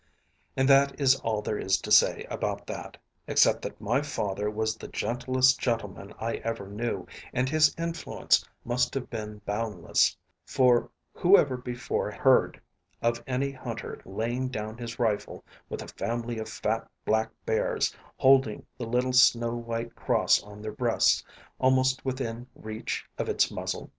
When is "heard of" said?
12.09-13.23